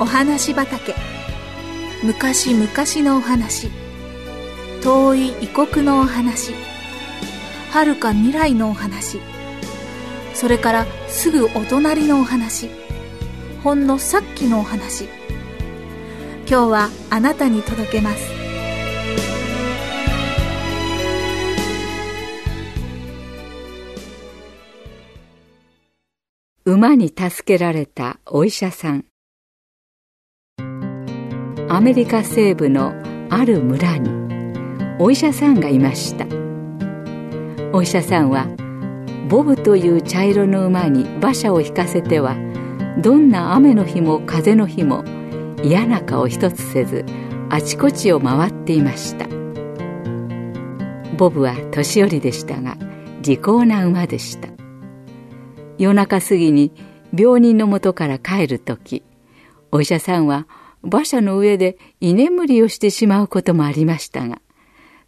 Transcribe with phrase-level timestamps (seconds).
[0.00, 0.94] お話畑。
[2.02, 2.66] 昔々
[3.06, 3.68] のお話。
[4.82, 6.54] 遠い異国のお話。
[7.70, 9.20] 遥か未来のお話。
[10.32, 12.70] それからすぐお隣のお話。
[13.62, 15.04] ほんのさっきのお話。
[16.48, 18.30] 今日はあなたに届けます。
[26.64, 29.09] 馬に助けられたお医者さん。
[31.72, 32.92] アメリカ西部の
[33.30, 34.10] ある村に
[34.98, 36.26] お医者さんがいました。
[37.72, 38.48] お医者さんは
[39.28, 42.34] ボブという茶色の馬に馬車を引かせては
[43.00, 45.04] どんな雨の日も風の日も
[45.62, 47.04] 嫌な顔一つせず
[47.50, 49.28] あちこちを回っていました。
[51.16, 52.76] ボブは年寄りでしたが
[53.22, 54.48] 利口な馬でした。
[55.78, 56.72] 夜中過ぎに
[57.16, 59.04] 病人のもとから帰る時
[59.70, 60.48] お医者さんは
[60.82, 64.40] 馬車の上で居眠りをしてしまうこともありましたが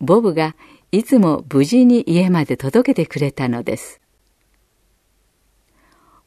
[0.00, 0.54] ボブが
[0.92, 4.00] いつも無事に家まで届けてくれたのです。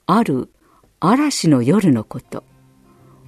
[0.05, 0.49] ある
[0.99, 2.43] 嵐の夜のこと。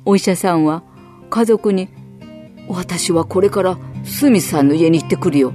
[0.04, 0.84] お医者さんは
[1.30, 1.90] 家族に
[2.68, 5.54] 「私はこれからスミスさんの家に行ってくるよ。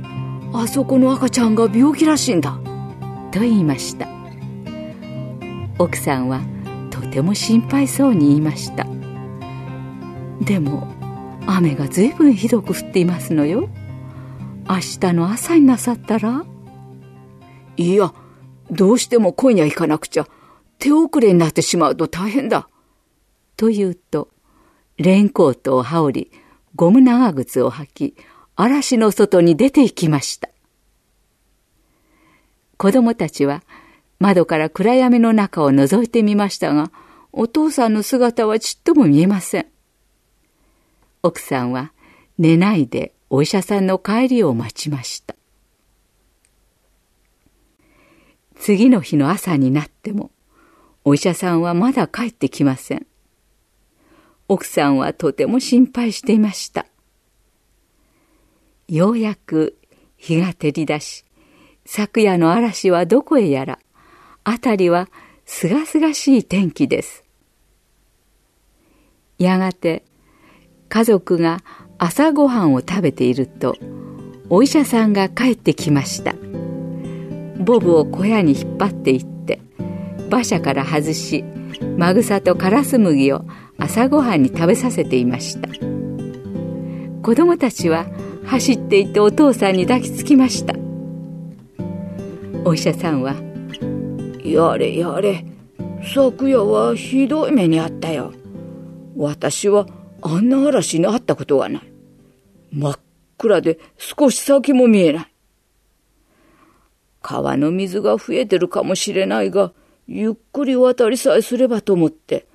[0.53, 2.59] あそこの赤ちゃんが病気らしいんだ」
[3.33, 4.09] と言いました。
[5.79, 6.41] 奥さんは
[6.91, 8.86] とても心配そうに言いました。
[10.47, 10.87] でも
[11.47, 13.69] 雨がずいぶんひどく降っていますのよ。
[14.69, 16.45] 明日の朝になさったら。
[17.77, 18.15] いや
[18.71, 20.27] どうしても今夜行かなくちゃ。
[20.79, 22.69] 手遅れになってしまうと大変だ。
[23.57, 24.29] と言うと
[24.99, 26.39] レインコートを羽織り
[26.77, 28.17] ゴム長靴を履き
[28.55, 30.49] 嵐の外に出て行きました。
[32.77, 33.65] 子供たちは
[34.21, 36.93] 窓から暗闇の中を覗いてみましたが
[37.33, 39.67] お父さんの姿はちっとも見えません。
[41.27, 41.93] 奥さんは
[42.39, 45.35] 寝ないでお医者さんの帰りを待ちました。
[48.55, 50.31] 次の日の朝になっても
[51.05, 53.07] お医者さんはまだ帰ってきません。
[54.47, 56.87] 奥さんはとても心配していました。
[58.87, 59.77] ようやく
[60.17, 61.25] 日が照り出し
[61.87, 63.81] 昨夜の嵐はどこへやら
[64.45, 65.09] 辺りは
[65.45, 67.25] すがすがしい天気です。
[69.39, 70.05] やがて
[70.97, 71.61] 家族が
[71.99, 73.77] 朝ごはんを食べていると
[74.49, 76.35] お医者さんが帰ってきました。
[77.63, 79.61] ボブを小屋に引っ張っていって
[80.31, 81.45] 馬車から外し
[81.99, 83.45] マグサとカラス麦を
[83.77, 85.69] 朝ごはんに食べさせていました。
[87.23, 88.07] 子供たちは
[88.47, 90.73] 走っていってお父さんに抱きつきました。
[92.65, 93.35] お医者さんは
[94.43, 95.45] 「やれやれ
[96.03, 98.33] 昨夜はひどい目にあったよ。
[99.15, 99.87] 私は
[100.29, 101.83] あんな嵐にあったことがない
[102.73, 102.99] 真っ
[103.39, 105.33] 暗で少し先も見えない
[107.23, 109.73] 川の水が増えてるかもしれないが
[110.09, 112.47] ゆっくり渡りさえすればと思って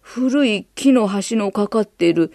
[0.00, 2.32] 古い木の橋のかかっている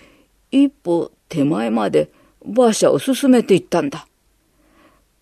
[0.51, 4.07] 一歩手前まで馬車を進めていったんだ。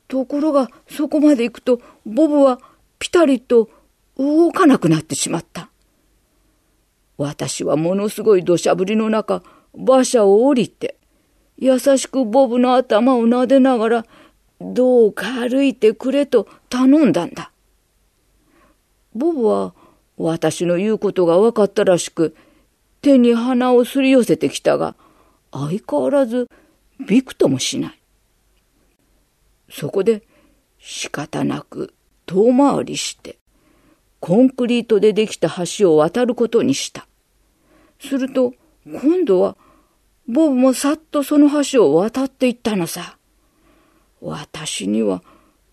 [0.07, 2.59] ところがそこまで行くとボブは
[2.97, 3.69] ピタリと
[4.17, 5.69] 動かなくなってしまった。
[7.17, 9.43] 私はものすごい土砂降りの中
[9.73, 10.97] 馬車を降りて
[11.57, 14.05] 優しくボブの頭を撫でながら
[14.61, 17.51] どうか歩いてくれと頼んだんだ。
[19.13, 19.73] ボブは
[20.17, 22.35] 私の言うことが分かったらしく
[23.01, 24.95] 手に鼻をすり寄せてきたが
[25.51, 26.49] 相変わらず
[26.99, 27.99] びくともしない。
[29.69, 30.23] そこで
[30.79, 31.93] 仕方なく
[32.25, 33.37] 遠回りして
[34.19, 37.07] コンクリートでできた橋を渡ることにした。
[37.99, 38.53] すると
[38.91, 39.55] 今度は
[40.27, 43.17] ボブもさっとその橋を渡っていったのさ。
[44.21, 45.23] 私には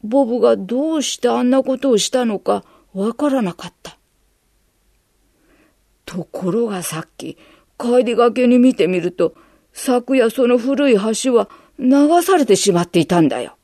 [0.05, 3.99] ボブがどうしてあんなことをしたのかわからなかった。
[6.05, 7.37] ところがさっき
[7.79, 9.35] 帰りがけに見てみると
[9.73, 11.49] 昨夜その古い橋は
[11.79, 13.57] 流されてしまっていたんだよ。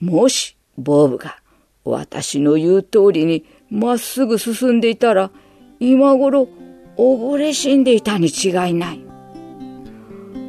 [0.00, 1.38] もしボブが
[1.84, 5.30] 私の言う通りにまっすぐ進んでいたら
[5.78, 6.48] 今頃
[6.96, 9.00] 溺れ死んでいたに違いない。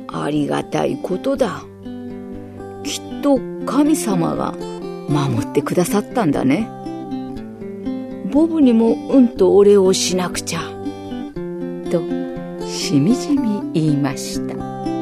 [0.07, 1.63] ありがたいことだ。
[2.83, 4.53] きっと神様が
[5.09, 6.69] 守ってくださったんだね。
[8.31, 10.59] ボブにもうんとお礼をしなくちゃ。
[11.89, 12.01] と
[12.65, 14.92] しみじみ言いました。